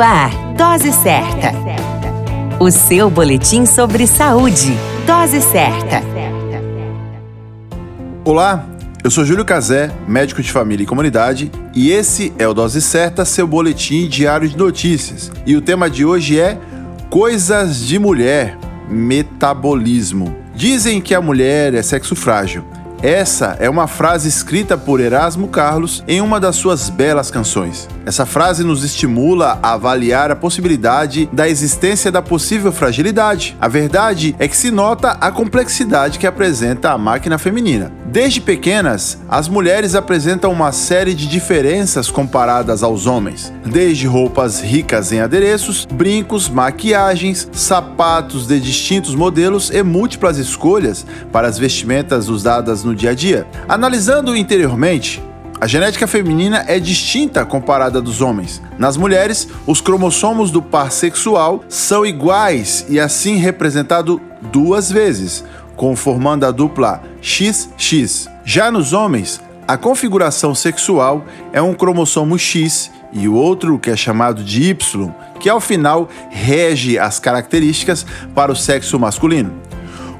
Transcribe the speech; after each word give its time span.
Ar, 0.00 0.30
Dose 0.54 0.92
Certa. 0.92 1.52
O 2.58 2.70
seu 2.70 3.10
boletim 3.10 3.66
sobre 3.66 4.06
saúde. 4.06 4.72
Dose 5.06 5.42
Certa. 5.42 6.02
Olá, 8.24 8.64
eu 9.04 9.10
sou 9.10 9.24
Júlio 9.26 9.44
Cazé, 9.44 9.90
médico 10.08 10.42
de 10.42 10.50
família 10.50 10.84
e 10.84 10.86
comunidade, 10.86 11.50
e 11.74 11.90
esse 11.90 12.32
é 12.38 12.48
o 12.48 12.54
Dose 12.54 12.80
Certa, 12.80 13.26
seu 13.26 13.46
boletim 13.46 14.08
diário 14.08 14.48
de 14.48 14.56
notícias. 14.56 15.30
E 15.44 15.54
o 15.54 15.60
tema 15.60 15.90
de 15.90 16.04
hoje 16.04 16.40
é 16.40 16.58
Coisas 17.10 17.86
de 17.86 17.98
Mulher, 17.98 18.56
Metabolismo. 18.88 20.34
Dizem 20.54 21.00
que 21.00 21.14
a 21.14 21.20
mulher 21.20 21.74
é 21.74 21.82
sexo 21.82 22.16
frágil. 22.16 22.64
Essa 23.02 23.56
é 23.58 23.70
uma 23.70 23.86
frase 23.86 24.28
escrita 24.28 24.76
por 24.76 25.00
Erasmo 25.00 25.48
Carlos 25.48 26.04
em 26.06 26.20
uma 26.20 26.38
das 26.38 26.56
suas 26.56 26.90
belas 26.90 27.30
canções. 27.30 27.88
Essa 28.04 28.26
frase 28.26 28.62
nos 28.62 28.84
estimula 28.84 29.58
a 29.62 29.72
avaliar 29.72 30.30
a 30.30 30.36
possibilidade 30.36 31.26
da 31.32 31.48
existência 31.48 32.12
da 32.12 32.20
possível 32.20 32.70
fragilidade. 32.70 33.56
A 33.58 33.68
verdade 33.68 34.36
é 34.38 34.46
que 34.46 34.56
se 34.56 34.70
nota 34.70 35.12
a 35.12 35.30
complexidade 35.30 36.18
que 36.18 36.26
apresenta 36.26 36.90
a 36.90 36.98
máquina 36.98 37.38
feminina. 37.38 37.90
Desde 38.06 38.40
pequenas, 38.40 39.18
as 39.28 39.48
mulheres 39.48 39.94
apresentam 39.94 40.50
uma 40.50 40.72
série 40.72 41.14
de 41.14 41.28
diferenças 41.28 42.10
comparadas 42.10 42.82
aos 42.82 43.06
homens, 43.06 43.52
desde 43.64 44.08
roupas 44.08 44.60
ricas 44.60 45.12
em 45.12 45.20
adereços, 45.20 45.86
brincos, 45.86 46.48
maquiagens, 46.48 47.48
sapatos 47.52 48.48
de 48.48 48.58
distintos 48.58 49.14
modelos 49.14 49.70
e 49.70 49.80
múltiplas 49.84 50.38
escolhas 50.38 51.06
para 51.30 51.46
as 51.46 51.56
vestimentas 51.56 52.28
usadas 52.28 52.82
no 52.82 52.89
dia 52.94 53.10
a 53.10 53.14
dia. 53.14 53.46
Analisando 53.68 54.36
interiormente, 54.36 55.22
a 55.60 55.66
genética 55.66 56.06
feminina 56.06 56.64
é 56.66 56.80
distinta 56.80 57.44
comparada 57.44 58.00
dos 58.00 58.22
homens. 58.22 58.62
Nas 58.78 58.96
mulheres, 58.96 59.46
os 59.66 59.80
cromossomos 59.80 60.50
do 60.50 60.62
par 60.62 60.90
sexual 60.90 61.62
são 61.68 62.06
iguais 62.06 62.86
e 62.88 62.98
assim 62.98 63.36
representado 63.36 64.20
duas 64.50 64.90
vezes, 64.90 65.44
conformando 65.76 66.46
a 66.46 66.50
dupla 66.50 67.02
XX. 67.22 68.26
Já 68.42 68.70
nos 68.70 68.94
homens, 68.94 69.38
a 69.68 69.76
configuração 69.76 70.54
sexual 70.54 71.24
é 71.52 71.60
um 71.60 71.74
cromossomo 71.74 72.38
X 72.38 72.90
e 73.12 73.28
o 73.28 73.34
outro 73.34 73.78
que 73.78 73.90
é 73.90 73.96
chamado 73.96 74.42
de 74.42 74.62
Y, 74.70 75.12
que 75.38 75.48
ao 75.48 75.60
final 75.60 76.08
rege 76.30 76.98
as 76.98 77.18
características 77.18 78.06
para 78.34 78.50
o 78.50 78.56
sexo 78.56 78.98
masculino. 78.98 79.52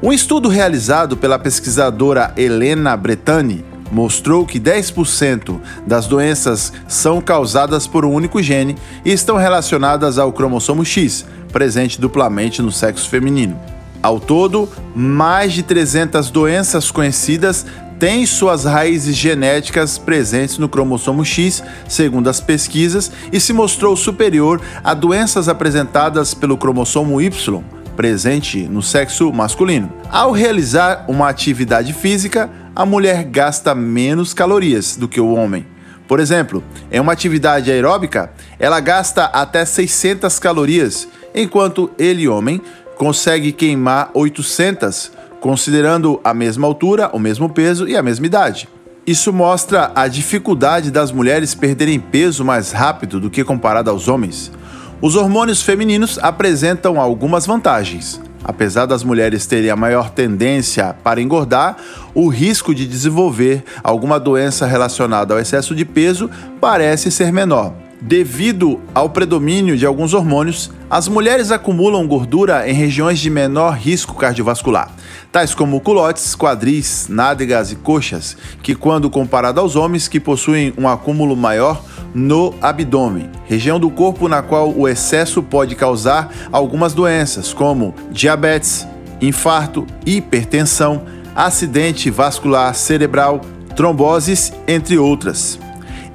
Um 0.00 0.12
estudo 0.12 0.48
realizado 0.48 1.16
pela 1.16 1.40
pesquisadora 1.40 2.32
Helena 2.36 2.96
Bretani 2.96 3.64
mostrou 3.90 4.46
que 4.46 4.60
10% 4.60 5.58
das 5.84 6.06
doenças 6.06 6.72
são 6.86 7.20
causadas 7.20 7.88
por 7.88 8.04
um 8.04 8.12
único 8.12 8.40
gene 8.40 8.76
e 9.04 9.10
estão 9.10 9.36
relacionadas 9.36 10.16
ao 10.16 10.32
cromossomo 10.32 10.84
X, 10.84 11.26
presente 11.52 12.00
duplamente 12.00 12.62
no 12.62 12.70
sexo 12.70 13.08
feminino. 13.08 13.58
Ao 14.00 14.20
todo, 14.20 14.68
mais 14.94 15.52
de 15.52 15.64
300 15.64 16.30
doenças 16.30 16.92
conhecidas 16.92 17.66
têm 17.98 18.24
suas 18.24 18.64
raízes 18.64 19.16
genéticas 19.16 19.98
presentes 19.98 20.58
no 20.58 20.68
cromossomo 20.68 21.24
X, 21.24 21.60
segundo 21.88 22.30
as 22.30 22.40
pesquisas, 22.40 23.10
e 23.32 23.40
se 23.40 23.52
mostrou 23.52 23.96
superior 23.96 24.60
a 24.84 24.94
doenças 24.94 25.48
apresentadas 25.48 26.34
pelo 26.34 26.56
cromossomo 26.56 27.20
Y, 27.20 27.64
presente 27.98 28.60
no 28.60 28.80
sexo 28.80 29.32
masculino. 29.32 29.92
Ao 30.08 30.30
realizar 30.30 31.04
uma 31.08 31.28
atividade 31.28 31.92
física, 31.92 32.48
a 32.72 32.86
mulher 32.86 33.24
gasta 33.24 33.74
menos 33.74 34.32
calorias 34.32 34.94
do 34.94 35.08
que 35.08 35.20
o 35.20 35.34
homem. 35.34 35.66
Por 36.06 36.20
exemplo, 36.20 36.62
em 36.92 37.00
uma 37.00 37.12
atividade 37.12 37.72
aeróbica, 37.72 38.30
ela 38.56 38.78
gasta 38.78 39.24
até 39.24 39.64
600 39.64 40.38
calorias, 40.38 41.08
enquanto 41.34 41.90
ele, 41.98 42.28
homem, 42.28 42.62
consegue 42.96 43.50
queimar 43.50 44.12
800, 44.14 45.10
considerando 45.40 46.20
a 46.22 46.32
mesma 46.32 46.68
altura, 46.68 47.10
o 47.12 47.18
mesmo 47.18 47.48
peso 47.48 47.88
e 47.88 47.96
a 47.96 48.02
mesma 48.02 48.26
idade. 48.26 48.68
Isso 49.04 49.32
mostra 49.32 49.90
a 49.92 50.06
dificuldade 50.06 50.92
das 50.92 51.10
mulheres 51.10 51.52
perderem 51.52 51.98
peso 51.98 52.44
mais 52.44 52.70
rápido 52.70 53.18
do 53.18 53.28
que 53.28 53.42
comparado 53.42 53.90
aos 53.90 54.06
homens. 54.06 54.52
Os 55.00 55.14
hormônios 55.14 55.62
femininos 55.62 56.18
apresentam 56.20 57.00
algumas 57.00 57.46
vantagens. 57.46 58.20
Apesar 58.42 58.84
das 58.84 59.04
mulheres 59.04 59.46
terem 59.46 59.70
a 59.70 59.76
maior 59.76 60.10
tendência 60.10 60.92
para 61.04 61.20
engordar, 61.20 61.76
o 62.12 62.26
risco 62.28 62.74
de 62.74 62.84
desenvolver 62.84 63.62
alguma 63.84 64.18
doença 64.18 64.66
relacionada 64.66 65.34
ao 65.34 65.38
excesso 65.38 65.72
de 65.72 65.84
peso 65.84 66.28
parece 66.60 67.12
ser 67.12 67.32
menor. 67.32 67.74
Devido 68.00 68.80
ao 68.92 69.10
predomínio 69.10 69.76
de 69.76 69.86
alguns 69.86 70.14
hormônios, 70.14 70.70
as 70.90 71.06
mulheres 71.06 71.52
acumulam 71.52 72.06
gordura 72.06 72.68
em 72.68 72.72
regiões 72.72 73.20
de 73.20 73.28
menor 73.28 73.74
risco 73.74 74.14
cardiovascular, 74.14 74.90
tais 75.30 75.54
como 75.54 75.80
culotes, 75.80 76.34
quadris, 76.34 77.06
nádegas 77.08 77.70
e 77.70 77.76
coxas, 77.76 78.36
que, 78.62 78.74
quando 78.74 79.10
comparado 79.10 79.60
aos 79.60 79.74
homens 79.74 80.06
que 80.06 80.20
possuem 80.20 80.72
um 80.78 80.88
acúmulo 80.88 81.36
maior 81.36 81.82
no 82.14 82.54
abdômen, 82.60 83.30
região 83.46 83.78
do 83.78 83.90
corpo 83.90 84.28
na 84.28 84.42
qual 84.42 84.72
o 84.72 84.88
excesso 84.88 85.42
pode 85.42 85.74
causar 85.74 86.32
algumas 86.50 86.94
doenças, 86.94 87.52
como 87.52 87.94
diabetes, 88.10 88.86
infarto, 89.20 89.86
hipertensão, 90.06 91.02
acidente 91.34 92.10
vascular 92.10 92.74
cerebral, 92.74 93.40
tromboses, 93.76 94.52
entre 94.66 94.98
outras. 94.98 95.58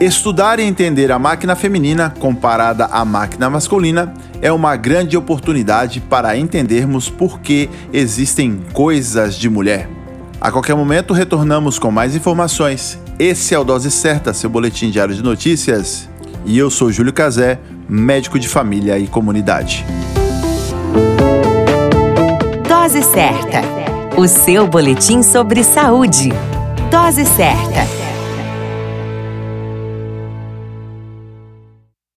Estudar 0.00 0.58
e 0.58 0.62
entender 0.62 1.12
a 1.12 1.18
máquina 1.18 1.54
feminina 1.54 2.14
comparada 2.18 2.86
à 2.86 3.04
máquina 3.04 3.50
masculina 3.50 4.14
é 4.40 4.50
uma 4.50 4.74
grande 4.74 5.14
oportunidade 5.14 6.00
para 6.00 6.36
entendermos 6.38 7.10
por 7.10 7.40
que 7.40 7.68
existem 7.92 8.62
coisas 8.72 9.34
de 9.34 9.50
mulher. 9.50 9.90
A 10.40 10.50
qualquer 10.50 10.74
momento 10.74 11.12
retornamos 11.12 11.78
com 11.78 11.90
mais 11.90 12.16
informações. 12.16 12.98
Esse 13.20 13.54
é 13.54 13.58
o 13.58 13.64
Dose 13.64 13.90
Certa, 13.90 14.32
seu 14.32 14.48
boletim 14.48 14.88
diário 14.88 15.14
de 15.14 15.22
notícias. 15.22 16.08
E 16.46 16.56
eu 16.56 16.70
sou 16.70 16.90
Júlio 16.90 17.12
Cazé, 17.12 17.58
médico 17.86 18.38
de 18.38 18.48
família 18.48 18.98
e 18.98 19.06
comunidade. 19.06 19.84
Dose 22.66 23.02
Certa, 23.02 23.60
o 24.16 24.26
seu 24.26 24.66
boletim 24.66 25.22
sobre 25.22 25.62
saúde. 25.62 26.30
Dose 26.90 27.26
Certa. 27.26 28.09